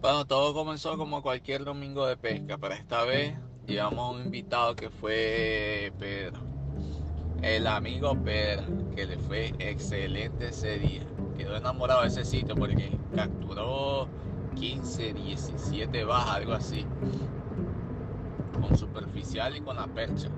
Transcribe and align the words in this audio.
Bueno, 0.00 0.24
todo 0.26 0.54
comenzó 0.54 0.96
como 0.96 1.22
cualquier 1.22 1.64
domingo 1.64 2.06
de 2.06 2.16
pesca, 2.16 2.56
pero 2.56 2.74
esta 2.74 3.04
vez 3.04 3.34
llevamos 3.66 4.14
un 4.16 4.24
invitado 4.26 4.76
que 4.76 4.90
fue 4.90 5.92
Pedro. 5.98 6.40
El 7.42 7.66
amigo 7.66 8.16
Pedro, 8.24 8.64
que 8.94 9.06
le 9.06 9.18
fue 9.18 9.52
excelente 9.58 10.48
ese 10.48 10.78
día. 10.78 11.06
Quedó 11.36 11.56
enamorado 11.56 12.02
de 12.02 12.08
ese 12.08 12.24
sitio 12.24 12.54
porque 12.54 12.98
capturó 13.14 14.08
15, 14.54 15.14
17 15.14 16.04
bajas, 16.04 16.36
algo 16.36 16.52
así. 16.52 16.86
Con 18.60 18.76
superficial 18.76 19.56
y 19.56 19.60
con 19.60 19.76
la 19.76 19.86
percha. 19.86 20.28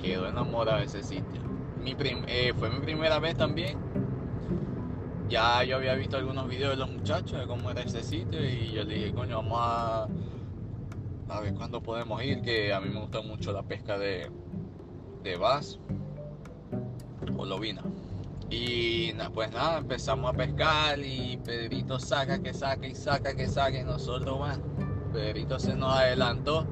Quedó 0.00 0.28
enamorado 0.28 0.78
de 0.78 0.86
ese 0.86 1.02
sitio. 1.02 1.40
Mi 1.80 1.96
eh, 1.98 2.52
fue 2.56 2.70
mi 2.70 2.80
primera 2.80 3.18
vez 3.18 3.36
también. 3.36 3.91
Ya 5.32 5.64
yo 5.64 5.76
había 5.76 5.94
visto 5.94 6.18
algunos 6.18 6.46
videos 6.46 6.72
de 6.72 6.76
los 6.76 6.90
muchachos 6.90 7.40
de 7.40 7.46
cómo 7.46 7.70
era 7.70 7.80
ese 7.80 8.02
sitio 8.02 8.44
y 8.44 8.72
yo 8.72 8.84
dije, 8.84 9.14
coño, 9.14 9.36
vamos 9.36 9.58
a, 9.62 10.06
a 11.30 11.40
ver 11.40 11.54
cuándo 11.54 11.82
podemos 11.82 12.22
ir, 12.22 12.42
que 12.42 12.70
a 12.70 12.82
mí 12.82 12.90
me 12.90 13.00
gusta 13.00 13.22
mucho 13.22 13.50
la 13.50 13.62
pesca 13.62 13.96
de, 13.96 14.30
de 15.22 15.36
bass 15.38 15.78
o 17.34 17.46
lobina. 17.46 17.80
Y 18.50 19.14
pues 19.32 19.50
nada, 19.52 19.78
empezamos 19.78 20.34
a 20.34 20.36
pescar 20.36 20.98
y 20.98 21.38
Pedrito 21.38 21.98
saca, 21.98 22.42
que 22.42 22.52
saca 22.52 22.86
y 22.86 22.94
saca, 22.94 23.34
que 23.34 23.48
saca 23.48 23.78
y 23.78 23.84
nosotros, 23.84 24.36
bueno, 24.36 24.62
Pedrito 25.14 25.58
se 25.58 25.74
nos 25.74 25.94
adelantó. 25.94 26.66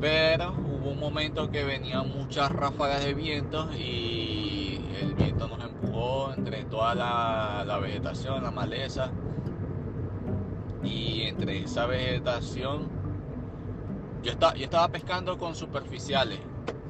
Pero 0.00 0.52
hubo 0.52 0.92
un 0.92 0.98
momento 0.98 1.50
que 1.50 1.62
venían 1.62 2.08
muchas 2.08 2.50
ráfagas 2.50 3.04
de 3.04 3.12
viento 3.12 3.68
y 3.74 4.80
el 5.02 5.14
viento 5.14 5.46
nos 5.46 5.62
entre 6.36 6.64
toda 6.64 6.94
la, 6.94 7.78
vegetación, 7.78 8.42
la 8.42 8.50
maleza. 8.50 9.10
Y 10.82 11.22
entre 11.22 11.62
esa 11.62 11.86
vegetación, 11.86 12.88
yo 14.22 14.32
estaba, 14.32 14.54
yo 14.54 14.64
estaba 14.64 14.88
pescando 14.88 15.38
con 15.38 15.54
superficiales, 15.54 16.40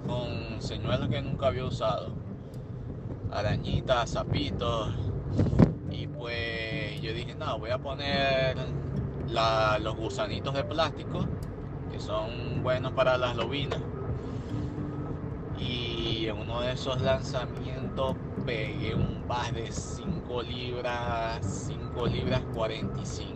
con 0.06 0.60
señuelos 0.60 1.08
que 1.08 1.22
nunca 1.22 1.48
había 1.48 1.64
usado 1.64 2.12
arañitas, 3.30 4.10
sapitos. 4.10 4.94
Y 5.90 6.06
pues 6.06 7.00
yo 7.00 7.12
dije, 7.12 7.34
no, 7.34 7.58
voy 7.58 7.70
a 7.70 7.78
poner 7.78 8.56
los 9.80 9.96
gusanitos 9.96 10.54
de 10.54 10.64
plástico, 10.64 11.26
que 11.90 11.98
son 12.00 12.62
buenos 12.62 12.92
para 12.92 13.18
las 13.18 13.36
lobinas. 13.36 13.80
Y 15.58 16.26
en 16.26 16.38
uno 16.38 16.60
de 16.60 16.72
esos 16.72 17.00
lanzamientos 17.00 18.16
pegué 18.44 18.94
un 18.94 19.26
bass 19.26 19.52
de 19.54 19.70
5 19.70 20.42
libras, 20.42 21.66
5 21.68 22.06
libras 22.06 22.42
45. 22.54 23.32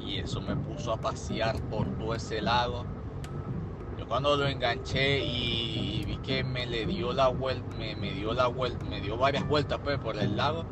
Y 0.00 0.18
eso 0.18 0.40
me 0.40 0.54
puso 0.56 0.92
a 0.92 0.96
pasear 0.96 1.60
por 1.70 1.86
todo 1.96 2.14
ese 2.14 2.40
lago 2.40 2.84
cuando 4.06 4.36
lo 4.36 4.46
enganché 4.46 5.24
y 5.24 6.04
vi 6.06 6.16
que 6.18 6.44
me 6.44 6.66
le 6.66 6.86
dio 6.86 7.12
la 7.12 7.28
vuelta, 7.28 7.76
me, 7.76 7.94
dio 8.12 8.32
la 8.34 8.46
vuelta, 8.46 8.84
me 8.86 9.00
dio 9.00 9.16
varias 9.16 9.46
vueltas 9.48 9.80
pues 9.82 9.98
por 9.98 10.16
el 10.16 10.36
lago, 10.36 10.64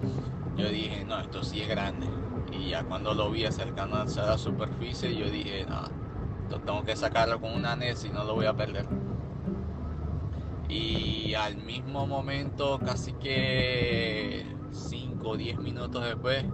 yo 0.57 0.69
dije, 0.69 1.05
no, 1.05 1.19
esto 1.19 1.43
sí 1.43 1.61
es 1.61 1.69
grande. 1.69 2.07
Y 2.53 2.71
ya 2.71 2.85
cuando 2.85 3.15
lo 3.15 3.31
vi 3.31 3.45
acercándose 3.45 4.21
a 4.21 4.27
la 4.27 4.39
superficie, 4.39 5.15
yo 5.17 5.31
dije, 5.31 5.67
no, 5.69 5.87
esto 6.45 6.61
tengo 6.61 6.85
que 6.85 6.95
sacarlo 6.95 7.41
con 7.41 7.53
una 7.53 7.75
net 7.77 7.97
si 7.97 8.11
no 8.11 8.25
lo 8.25 8.35
voy 8.35 8.47
a 8.47 8.55
perder. 8.55 8.87
Y 10.69 11.12
al 11.35 11.57
mismo 11.57 12.07
momento, 12.07 12.79
casi 12.85 13.13
que 13.15 14.47
5 14.73 15.29
o 15.29 15.37
10 15.37 15.59
minutos 15.59 16.05
después, 16.05 16.45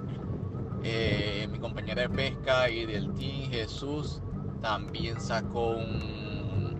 eh, 0.83 1.49
mi 1.51 1.59
compañera 1.59 2.03
de 2.03 2.09
pesca 2.09 2.71
y 2.71 2.87
del 2.87 3.13
team 3.15 3.51
Jesús 3.51 4.21
también 4.61 5.21
sacó 5.21 5.71
un 5.71 6.29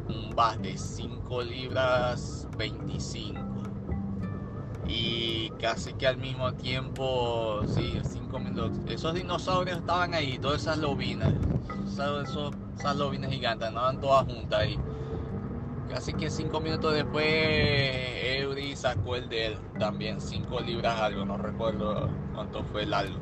un 0.09 0.63
de 0.63 0.77
5 0.77 1.43
libras 1.43 2.49
25 2.57 3.41
y 4.87 5.51
casi 5.61 5.93
que 5.93 6.07
al 6.07 6.17
mismo 6.17 6.55
tiempo, 6.55 7.61
sí, 7.67 8.01
5 8.03 8.39
minutos. 8.39 8.79
Esos 8.89 9.13
dinosaurios 9.15 9.81
estaban 9.81 10.15
ahí, 10.15 10.39
todas 10.39 10.63
esas 10.63 10.79
lobinas, 10.79 11.35
esos, 11.87 12.55
esas 12.79 12.97
lobinas 12.97 13.31
gigantes, 13.31 13.69
andaban 13.69 14.01
todas 14.01 14.25
juntas 14.25 14.61
ahí. 14.61 14.79
Casi 15.89 16.13
que 16.13 16.31
5 16.31 16.61
minutos 16.61 16.95
después, 16.95 17.25
Eury 17.27 18.77
sacó 18.77 19.17
el 19.17 19.29
de 19.29 19.47
él, 19.47 19.59
también 19.79 20.21
5 20.21 20.61
libras 20.61 21.01
algo, 21.01 21.25
no 21.25 21.39
recuerdo 21.39 22.09
cuánto 22.35 22.63
fue 22.65 22.83
el 22.83 22.93
algo. 22.93 23.19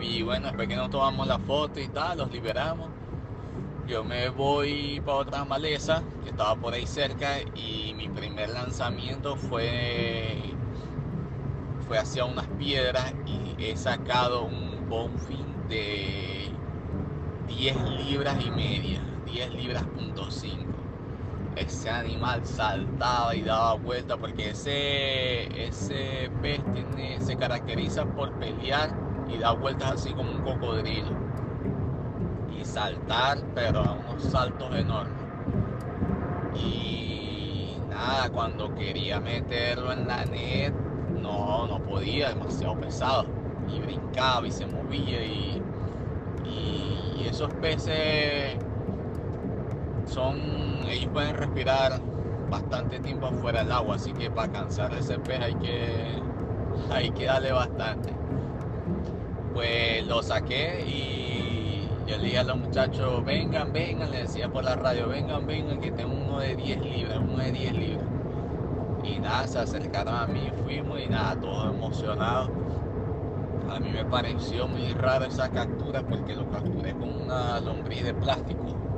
Y 0.00 0.22
bueno, 0.22 0.48
después 0.48 0.68
que 0.68 0.76
nos 0.76 0.90
tomamos 0.90 1.26
la 1.26 1.38
foto 1.38 1.80
y 1.80 1.88
tal, 1.88 2.18
los 2.18 2.30
liberamos 2.30 2.90
yo 3.86 4.02
me 4.02 4.30
voy 4.30 5.02
para 5.04 5.18
otra 5.18 5.44
maleza 5.44 6.02
que 6.22 6.30
estaba 6.30 6.56
por 6.56 6.72
ahí 6.72 6.86
cerca 6.86 7.40
y 7.54 7.92
mi 7.94 8.08
primer 8.08 8.48
lanzamiento 8.50 9.36
fue 9.36 10.38
fue 11.86 11.98
hacia 11.98 12.24
unas 12.24 12.46
piedras 12.58 13.12
y 13.26 13.62
he 13.62 13.76
sacado 13.76 14.44
un 14.44 14.88
bonfin 14.88 15.68
de 15.68 16.50
10 17.46 17.76
libras 18.06 18.42
y 18.42 18.50
media 18.50 19.02
10 19.26 19.54
libras 19.54 19.84
punto 19.84 20.30
5 20.30 20.73
ese 21.56 21.90
animal 21.90 22.44
saltaba 22.44 23.34
y 23.34 23.42
daba 23.42 23.74
vuelta 23.74 24.16
porque 24.16 24.50
ese 24.50 25.66
ese 25.66 26.30
pez 26.42 26.60
se 27.20 27.36
caracteriza 27.36 28.04
por 28.04 28.32
pelear 28.34 28.90
y 29.28 29.38
dar 29.38 29.58
vueltas 29.58 29.92
así 29.92 30.12
como 30.12 30.30
un 30.30 30.42
cocodrilo 30.42 31.24
saltar, 32.64 33.38
pero 33.54 33.80
a 33.80 33.92
unos 33.92 34.22
saltos 34.24 34.74
enormes. 34.74 35.14
Y 36.54 37.76
nada, 37.88 38.28
cuando 38.30 38.74
quería 38.74 39.20
meterlo 39.20 39.92
en 39.92 40.06
la 40.08 40.24
net, 40.24 40.72
no, 41.20 41.66
no 41.66 41.78
podía, 41.80 42.30
demasiado 42.30 42.76
pesado. 42.76 43.26
Y 43.68 43.80
brincaba 43.80 44.46
y 44.46 44.50
se 44.50 44.66
movía 44.66 45.24
y, 45.24 45.62
y, 46.44 47.26
esos 47.28 47.52
peces 47.54 48.56
son, 50.14 50.38
ellos 50.88 51.10
pueden 51.12 51.36
respirar 51.36 52.00
bastante 52.48 53.00
tiempo 53.00 53.28
fuera 53.32 53.64
del 53.64 53.72
agua, 53.72 53.96
así 53.96 54.12
que 54.12 54.30
para 54.30 54.50
cansar 54.52 54.94
ese 54.94 55.18
pez 55.18 55.40
hay 55.40 55.54
que, 55.56 56.22
hay 56.90 57.10
que 57.10 57.24
darle 57.24 57.52
bastante. 57.52 58.12
Pues 59.52 60.06
lo 60.06 60.22
saqué 60.22 60.84
y 60.86 61.88
yo 62.06 62.16
le 62.16 62.24
dije 62.24 62.38
a 62.38 62.44
los 62.44 62.58
muchachos, 62.58 63.24
vengan, 63.24 63.72
vengan, 63.72 64.10
le 64.10 64.18
decía 64.22 64.48
por 64.48 64.64
la 64.64 64.76
radio, 64.76 65.08
vengan, 65.08 65.46
vengan, 65.46 65.80
que 65.80 65.90
tengo 65.90 66.14
uno 66.14 66.38
de 66.38 66.54
10 66.54 66.80
libras, 66.80 67.18
uno 67.18 67.38
de 67.38 67.52
10 67.52 67.72
libras. 67.72 68.06
Y 69.02 69.18
nada, 69.18 69.46
se 69.46 69.58
acercaron 69.58 70.14
a 70.14 70.26
mí, 70.26 70.50
fuimos 70.64 71.00
y 71.00 71.08
nada, 71.08 71.38
todos 71.40 71.74
emocionados. 71.74 72.50
A 73.68 73.80
mí 73.80 73.90
me 73.90 74.04
pareció 74.04 74.68
muy 74.68 74.92
raro 74.92 75.24
esa 75.24 75.48
captura 75.50 76.02
porque 76.02 76.36
lo 76.36 76.48
capturé 76.50 76.92
con 76.92 77.22
una 77.22 77.60
lombriz 77.60 78.04
de 78.04 78.14
plástico. 78.14 78.93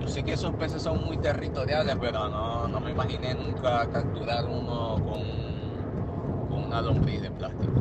Yo 0.00 0.06
sé 0.06 0.22
que 0.22 0.32
esos 0.32 0.54
peces 0.54 0.82
son 0.82 1.04
muy 1.04 1.18
territoriales, 1.18 1.96
pero 2.00 2.28
no, 2.28 2.68
no 2.68 2.80
me 2.80 2.90
imaginé 2.90 3.34
nunca 3.34 3.88
capturar 3.90 4.44
uno 4.44 4.96
con, 5.04 6.64
una 6.64 6.80
lombriz 6.80 7.22
de 7.22 7.30
plástico. 7.30 7.72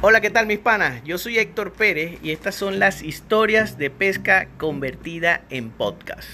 Hola, 0.00 0.20
¿qué 0.20 0.30
tal 0.30 0.46
mis 0.46 0.58
panas? 0.58 1.02
Yo 1.04 1.18
soy 1.18 1.38
Héctor 1.38 1.72
Pérez 1.72 2.18
y 2.22 2.30
estas 2.30 2.54
son 2.54 2.78
las 2.78 3.02
historias 3.02 3.76
de 3.78 3.90
pesca 3.90 4.48
convertida 4.56 5.42
en 5.50 5.70
podcast, 5.70 6.28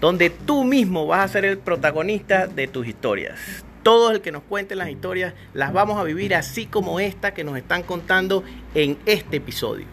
donde 0.00 0.30
tú 0.30 0.64
mismo 0.64 1.06
vas 1.06 1.24
a 1.24 1.32
ser 1.32 1.44
el 1.44 1.58
protagonista 1.58 2.46
de 2.46 2.68
tus 2.68 2.86
historias. 2.86 3.65
Todo 3.86 4.10
el 4.10 4.20
que 4.20 4.32
nos 4.32 4.42
cuente 4.42 4.74
las 4.74 4.90
historias 4.90 5.34
las 5.54 5.72
vamos 5.72 5.96
a 5.96 6.02
vivir 6.02 6.34
así 6.34 6.66
como 6.66 6.98
esta 6.98 7.34
que 7.34 7.44
nos 7.44 7.56
están 7.56 7.84
contando 7.84 8.42
en 8.74 8.98
este 9.06 9.36
episodio. 9.36 9.86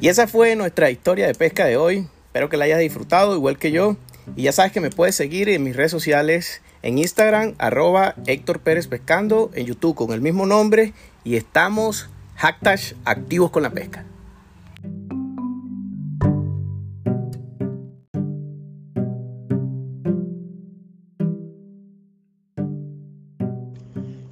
Y 0.00 0.08
esa 0.08 0.26
fue 0.26 0.56
nuestra 0.56 0.90
historia 0.90 1.26
de 1.26 1.34
pesca 1.34 1.66
de 1.66 1.76
hoy. 1.76 2.08
Espero 2.28 2.48
que 2.48 2.56
la 2.56 2.64
hayas 2.64 2.80
disfrutado 2.80 3.34
igual 3.34 3.58
que 3.58 3.72
yo. 3.72 3.98
Y 4.36 4.44
ya 4.44 4.52
sabes 4.52 4.72
que 4.72 4.80
me 4.80 4.88
puedes 4.88 5.14
seguir 5.14 5.50
en 5.50 5.62
mis 5.62 5.76
redes 5.76 5.90
sociales, 5.90 6.62
en 6.80 6.96
Instagram, 6.96 7.56
arroba 7.58 8.14
Héctor 8.24 8.60
Pérez 8.60 8.86
Pescando, 8.86 9.50
en 9.52 9.66
YouTube 9.66 9.94
con 9.94 10.12
el 10.12 10.22
mismo 10.22 10.46
nombre. 10.46 10.94
Y 11.24 11.36
estamos 11.36 12.08
Hashtag 12.40 12.96
activos 13.04 13.50
con 13.50 13.62
la 13.62 13.68
pesca. 13.68 14.02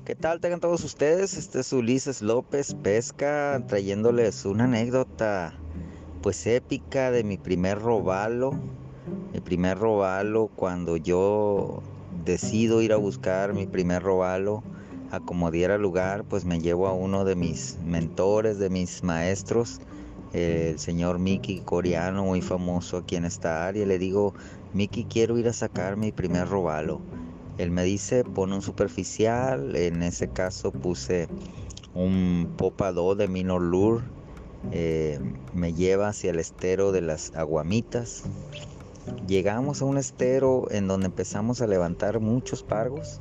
¿Qué 0.07 0.15
tal? 0.15 0.41
Tengan 0.41 0.61
todos 0.61 0.85
ustedes. 0.85 1.37
Este 1.37 1.61
es 1.61 1.71
Ulises 1.75 2.23
López 2.23 2.75
Pesca 2.83 3.63
trayéndoles 3.69 4.47
una 4.47 4.65
anécdota 4.65 5.53
pues 6.23 6.47
épica 6.47 7.11
de 7.11 7.25
mi 7.25 7.37
primer 7.37 7.79
robalo. 7.79 8.53
Mi 9.35 9.41
primer 9.41 9.77
robalo 9.77 10.47
cuando 10.57 10.97
yo 10.97 11.83
decido 12.25 12.81
ir 12.81 12.95
a 12.95 12.97
buscar 12.97 13.53
mi 13.53 13.67
primer 13.67 14.03
robalo 14.03 14.63
a 15.11 15.21
como 15.21 15.51
diera 15.51 15.79
lugar, 15.79 16.25
pues 16.25 16.45
me 16.45 16.61
llevo 16.61 16.87
a 16.87 16.93
uno 16.93 17.25
de 17.25 17.35
mis 17.35 17.79
mentores, 17.85 18.59
de 18.59 18.69
mis 18.69 19.03
maestros, 19.03 19.81
el 20.33 20.79
señor 20.79 21.19
Mickey 21.19 21.61
Coreano, 21.61 22.25
muy 22.25 22.43
famoso 22.43 22.99
aquí 22.99 23.17
en 23.17 23.25
esta 23.25 23.67
área. 23.67 23.87
Le 23.87 23.99
digo, 23.99 24.35
Mickey, 24.75 25.05
quiero 25.05 25.39
ir 25.39 25.49
a 25.49 25.53
sacar 25.53 25.97
mi 25.97 26.13
primer 26.13 26.49
robalo. 26.49 27.01
Él 27.57 27.71
me 27.71 27.85
dice, 27.85 28.23
pon 28.25 28.53
un 28.53 28.63
superficial, 28.63 29.75
en 29.75 30.03
ese 30.03 30.29
caso 30.29 30.71
puse 30.71 31.29
un 31.95 32.53
Popa 32.57 32.93
2 32.93 33.19
de 33.19 33.29
Minor 33.29 33.63
Lure, 33.63 34.05
eh, 34.73 35.19
me 35.55 35.73
lleva 35.73 36.09
hacia 36.09 36.31
el 36.31 36.39
estero 36.39 36.93
de 36.93 37.01
las 37.01 37.35
Aguamitas. 37.35 38.25
Llegamos 39.27 39.81
a 39.81 39.87
un 39.87 39.97
estero 39.97 40.71
en 40.71 40.87
donde 40.87 41.07
empezamos 41.07 41.63
a 41.63 41.67
levantar 41.67 42.21
muchos 42.21 42.63
pargos 42.63 43.21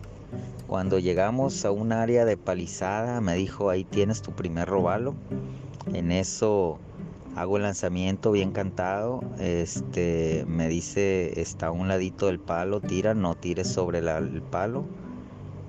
cuando 0.68 1.00
llegamos 1.00 1.64
a 1.64 1.72
un 1.72 1.94
área 1.94 2.26
de 2.26 2.36
palizada, 2.36 3.22
me 3.22 3.36
dijo, 3.36 3.70
ahí 3.70 3.86
tienes 3.86 4.22
tu 4.22 4.32
primer 4.34 4.68
robalo. 4.68 5.16
En 5.94 6.12
eso 6.12 6.78
hago 7.38 7.58
el 7.58 7.64
lanzamiento 7.64 8.32
bien 8.32 8.52
cantado. 8.52 9.22
Este, 9.40 10.44
me 10.48 10.68
dice, 10.68 11.40
está 11.40 11.68
a 11.68 11.72
un 11.72 11.88
ladito 11.88 12.26
del 12.26 12.40
palo, 12.40 12.82
tira, 12.82 13.14
no 13.14 13.36
tires 13.36 13.70
sobre 13.70 14.00
el 14.00 14.42
palo. 14.42 14.84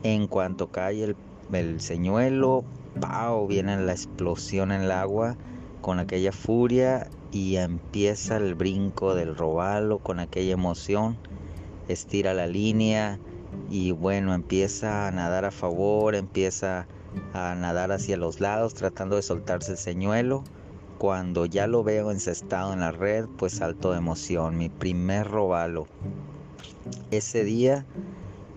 En 0.03 0.27
cuanto 0.27 0.73
cae 0.73 1.05
el, 1.05 1.17
el 1.53 1.81
señuelo, 1.81 2.65
¡pau! 3.01 3.47
Viene 3.47 3.81
la 3.81 3.93
explosión 3.93 4.73
en 4.73 4.83
el 4.83 4.91
agua 4.91 5.37
con 5.81 6.01
aquella 6.01 6.33
furia 6.33 7.09
y 7.31 7.57
empieza 7.57 8.37
el 8.37 8.57
brinco 8.57 9.15
del 9.15 9.37
robalo 9.37 9.99
con 9.99 10.19
aquella 10.19 10.55
emoción. 10.55 11.17
Estira 11.87 12.35
la 12.35 12.47
línea 12.47 13.19
y 13.71 13.93
bueno, 13.93 14.35
empieza 14.35 15.07
a 15.07 15.11
nadar 15.11 15.45
a 15.45 15.51
favor, 15.51 16.15
empieza 16.15 16.87
a 17.33 17.55
nadar 17.55 17.93
hacia 17.93 18.17
los 18.17 18.41
lados 18.41 18.75
tratando 18.75 19.17
de 19.17 19.23
soltarse 19.23 19.73
el 19.73 19.79
señuelo. 19.79 20.45
Cuando 20.99 21.47
ya 21.47 21.67
lo 21.67 21.85
veo 21.85 22.11
encestado 22.11 22.73
en 22.73 22.81
la 22.81 22.91
red, 22.91 23.27
pues 23.37 23.55
salto 23.55 23.93
de 23.93 23.99
emoción, 23.99 24.57
mi 24.59 24.69
primer 24.69 25.29
robalo. 25.29 25.87
Ese 27.11 27.45
día 27.45 27.87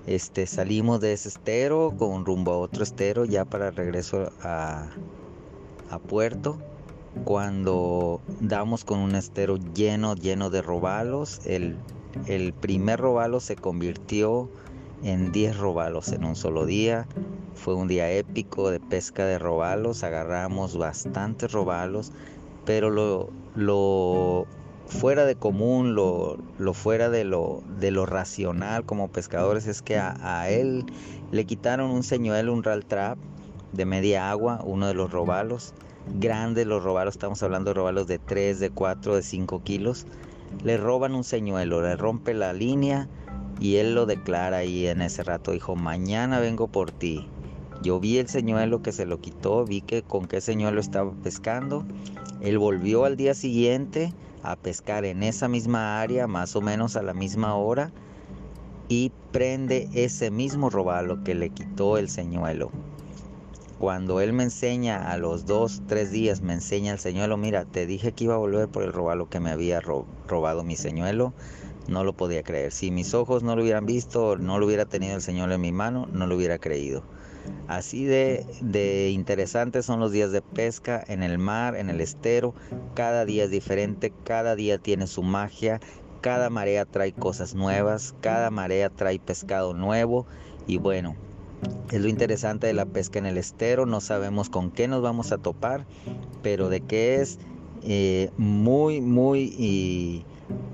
este, 0.07 0.47
salimos 0.47 0.99
de 1.01 1.13
ese 1.13 1.29
estero 1.29 1.93
con 1.97 2.25
rumbo 2.25 2.53
a 2.53 2.57
otro 2.57 2.83
estero 2.83 3.25
ya 3.25 3.45
para 3.45 3.69
regreso 3.69 4.31
a, 4.41 4.87
a 5.91 5.99
puerto. 5.99 6.57
Cuando 7.25 8.21
damos 8.39 8.85
con 8.85 8.99
un 8.99 9.15
estero 9.15 9.57
lleno, 9.75 10.15
lleno 10.15 10.49
de 10.49 10.61
robalos, 10.61 11.41
el, 11.45 11.77
el 12.25 12.53
primer 12.53 12.99
robalo 12.99 13.39
se 13.39 13.55
convirtió 13.55 14.49
en 15.03 15.31
10 15.31 15.57
robalos 15.57 16.11
en 16.11 16.23
un 16.23 16.35
solo 16.35 16.65
día. 16.65 17.07
Fue 17.55 17.75
un 17.75 17.87
día 17.87 18.11
épico 18.11 18.71
de 18.71 18.79
pesca 18.79 19.25
de 19.25 19.37
robalos, 19.37 20.03
agarramos 20.03 20.77
bastantes 20.77 21.51
robalos, 21.51 22.11
pero 22.65 22.89
lo, 22.89 23.29
lo 23.55 24.47
fuera 24.91 25.25
de 25.25 25.35
común, 25.35 25.95
lo, 25.95 26.37
lo 26.57 26.73
fuera 26.73 27.09
de 27.09 27.23
lo, 27.23 27.63
de 27.79 27.91
lo 27.91 28.05
racional 28.05 28.85
como 28.85 29.09
pescadores 29.09 29.67
es 29.67 29.81
que 29.81 29.97
a, 29.97 30.49
él 30.49 30.85
le 31.31 31.45
quitaron 31.45 31.91
un 31.91 32.03
señuelo, 32.03 32.53
un 32.53 32.63
ral 32.63 32.85
trap 32.85 33.17
de 33.71 33.85
media 33.85 34.29
agua, 34.29 34.61
uno 34.65 34.87
de 34.87 34.93
los 34.93 35.11
robalos, 35.11 35.73
grandes 36.19 36.67
los 36.67 36.83
robalos, 36.83 37.15
estamos 37.15 37.41
hablando 37.41 37.69
de 37.69 37.75
robalos 37.75 38.07
de 38.07 38.19
3, 38.19 38.59
de 38.59 38.69
4, 38.69 39.15
de 39.15 39.21
5 39.21 39.63
kilos, 39.63 40.07
le 40.63 40.77
roban 40.77 41.15
un 41.15 41.23
señuelo, 41.23 41.81
le 41.81 41.95
rompe 41.95 42.33
la 42.33 42.51
línea, 42.51 43.07
y 43.61 43.75
él 43.75 43.93
lo 43.93 44.07
declara 44.07 44.57
ahí 44.57 44.87
en 44.87 45.03
ese 45.03 45.23
rato, 45.23 45.51
dijo, 45.51 45.75
mañana 45.75 46.39
vengo 46.39 46.67
por 46.67 46.91
ti. 46.91 47.27
Yo 47.83 47.99
vi 47.99 48.17
el 48.17 48.27
señuelo 48.27 48.81
que 48.81 48.91
se 48.91 49.05
lo 49.05 49.21
quitó, 49.21 49.65
vi 49.65 49.81
que 49.81 50.01
con 50.01 50.27
qué 50.27 50.41
señuelo 50.41 50.81
estaba 50.81 51.11
pescando. 51.23 51.85
Él 52.41 52.57
volvió 52.57 53.05
al 53.05 53.17
día 53.17 53.35
siguiente 53.35 54.13
a 54.41 54.55
pescar 54.55 55.05
en 55.05 55.21
esa 55.21 55.47
misma 55.47 56.01
área, 56.01 56.25
más 56.25 56.55
o 56.55 56.61
menos 56.61 56.95
a 56.95 57.03
la 57.03 57.13
misma 57.13 57.55
hora, 57.55 57.91
y 58.89 59.11
prende 59.31 59.89
ese 59.93 60.31
mismo 60.31 60.71
robalo 60.71 61.23
que 61.23 61.35
le 61.35 61.51
quitó 61.51 61.99
el 61.99 62.09
señuelo. 62.09 62.71
Cuando 63.77 64.21
él 64.21 64.33
me 64.33 64.43
enseña 64.43 65.11
a 65.11 65.17
los 65.17 65.45
dos, 65.45 65.83
tres 65.87 66.11
días, 66.11 66.41
me 66.41 66.53
enseña 66.53 66.93
el 66.93 66.99
señuelo, 66.99 67.37
mira, 67.37 67.65
te 67.65 67.85
dije 67.85 68.11
que 68.11 68.23
iba 68.23 68.33
a 68.33 68.39
volver 68.39 68.69
por 68.69 68.81
el 68.81 68.91
robalo 68.91 69.29
que 69.29 69.39
me 69.39 69.51
había 69.51 69.81
robado 69.81 70.63
mi 70.63 70.75
señuelo 70.75 71.33
no 71.87 72.03
lo 72.03 72.13
podía 72.13 72.43
creer. 72.43 72.71
Si 72.71 72.91
mis 72.91 73.13
ojos 73.13 73.43
no 73.43 73.55
lo 73.55 73.63
hubieran 73.63 73.85
visto, 73.85 74.37
no 74.37 74.59
lo 74.59 74.65
hubiera 74.65 74.85
tenido 74.85 75.15
el 75.15 75.21
Señor 75.21 75.51
en 75.51 75.61
mi 75.61 75.71
mano, 75.71 76.07
no 76.11 76.27
lo 76.27 76.35
hubiera 76.35 76.59
creído. 76.59 77.03
Así 77.67 78.05
de, 78.05 79.09
interesantes 79.13 79.85
son 79.85 79.99
los 79.99 80.11
días 80.11 80.31
de 80.31 80.41
pesca 80.41 81.03
en 81.07 81.23
el 81.23 81.37
mar, 81.37 81.75
en 81.75 81.89
el 81.89 82.01
estero. 82.01 82.53
Cada 82.93 83.25
día 83.25 83.45
es 83.45 83.49
diferente, 83.49 84.13
cada 84.23 84.55
día 84.55 84.77
tiene 84.77 85.07
su 85.07 85.23
magia, 85.23 85.79
cada 86.21 86.49
marea 86.49 86.85
trae 86.85 87.13
cosas 87.13 87.55
nuevas, 87.55 88.13
cada 88.21 88.51
marea 88.51 88.89
trae 88.89 89.19
pescado 89.19 89.73
nuevo 89.73 90.25
y 90.67 90.77
bueno, 90.77 91.15
es 91.91 92.01
lo 92.01 92.07
interesante 92.07 92.67
de 92.67 92.73
la 92.73 92.85
pesca 92.85 93.19
en 93.19 93.25
el 93.25 93.37
estero, 93.37 93.85
no 93.85 94.01
sabemos 94.01 94.49
con 94.49 94.71
qué 94.71 94.87
nos 94.87 95.01
vamos 95.01 95.31
a 95.31 95.37
topar, 95.37 95.85
pero 96.43 96.69
de 96.69 96.81
qué 96.81 97.21
es 97.21 97.39
eh, 97.83 98.29
muy, 98.37 99.01
muy 99.01 99.53
y 99.57 100.25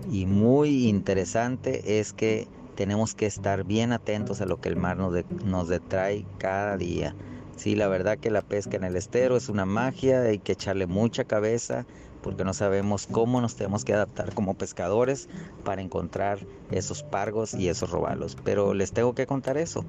y 0.04 0.26
muy 0.26 0.88
interesante 0.88 2.00
es 2.00 2.14
que 2.14 2.50
tenemos 2.76 3.16
que 3.16 3.26
estar 3.26 3.64
bien 3.66 3.92
atentos 3.92 4.42
a 4.42 4.46
lo 4.46 4.58
que 4.60 4.70
el 4.70 4.76
mar 4.78 4.98
nos, 4.98 5.14
nos 5.30 5.68
detrae 5.68 6.28
cada 6.38 6.78
día. 6.78 7.18
Sí, 7.58 7.76
la 7.76 7.88
verdad 7.88 8.18
que 8.18 8.32
la 8.32 8.42
pesca 8.42 8.78
en 8.78 8.84
el 8.84 8.96
estero 8.96 9.36
es 9.36 9.50
una 9.50 9.66
magia, 9.66 10.22
hay 10.22 10.40
que 10.40 10.54
echarle 10.54 10.88
mucha 10.88 11.26
cabeza 11.26 11.86
porque 12.22 12.44
no 12.44 12.54
sabemos 12.54 13.08
cómo 13.10 13.42
nos 13.42 13.56
tenemos 13.56 13.86
que 13.86 13.94
adaptar 13.94 14.34
como 14.34 14.54
pescadores 14.54 15.30
para 15.64 15.82
encontrar 15.82 16.40
esos 16.72 17.04
pargos 17.04 17.54
y 17.54 17.70
esos 17.70 17.90
robalos. 17.90 18.38
Pero 18.44 18.74
les 18.74 18.92
tengo 18.92 19.14
que 19.14 19.26
contar 19.26 19.58
eso. 19.58 19.86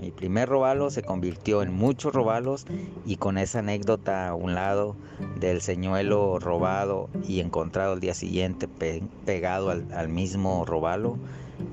Mi 0.00 0.10
primer 0.10 0.48
robalo 0.48 0.90
se 0.90 1.02
convirtió 1.02 1.62
en 1.62 1.72
muchos 1.72 2.12
robalos 2.12 2.66
y 3.04 3.16
con 3.16 3.38
esa 3.38 3.60
anécdota 3.60 4.28
a 4.28 4.34
un 4.34 4.54
lado 4.54 4.96
del 5.40 5.60
señuelo 5.60 6.38
robado 6.38 7.08
y 7.26 7.40
encontrado 7.40 7.94
al 7.94 8.00
día 8.00 8.14
siguiente 8.14 8.68
pegado 9.24 9.70
al, 9.70 10.08
mismo 10.08 10.64
robalo, 10.64 11.18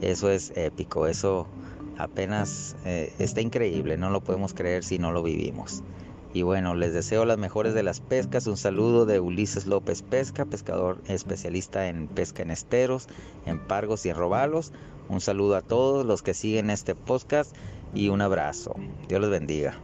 eso 0.02 0.30
es 0.30 0.52
épico, 0.56 1.08
eso 1.08 1.48
apenas 1.98 2.76
eh, 2.86 3.14
está 3.20 3.42
increíble, 3.42 3.98
no 3.98 4.10
lo 4.10 4.22
podemos 4.22 4.54
creer 4.54 4.84
si 4.84 5.00
no 5.00 5.12
lo 5.12 5.24
vivimos. 5.24 5.84
Y 6.34 6.42
bueno, 6.42 6.76
les 6.76 6.94
deseo 6.94 7.24
las 7.24 7.38
mejores 7.38 7.74
de 7.74 7.82
las 7.82 8.02
pescas. 8.02 8.46
Un 8.46 8.58
saludo 8.58 9.06
de 9.06 9.22
Ulises 9.22 9.68
López 9.68 10.02
Pesca, 10.02 10.44
pescador 10.44 11.00
especialista 11.08 11.88
en 11.88 12.08
pesca 12.10 12.44
en 12.44 12.52
esteros, 12.52 13.08
en 13.46 13.58
pargos 13.58 14.06
y 14.06 14.10
en 14.10 14.18
robalos. 14.18 14.74
Un 15.08 15.22
saludo 15.22 15.56
a 15.56 15.62
todos 15.62 16.06
los 16.06 16.22
que 16.24 16.34
siguen 16.34 16.70
este 16.70 16.94
podcast 16.94 17.56
y 17.94 18.10
un 18.10 18.20
abrazo. 18.20 18.76
Dios 19.08 19.22
los 19.22 19.30
bendiga. 19.30 19.80